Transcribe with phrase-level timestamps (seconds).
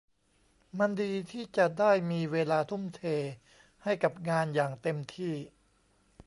[0.79, 3.01] มันดีที่จะได้มีเวลาทุ่มเท
[3.83, 5.33] ให้กับงานอย่างเต็มที่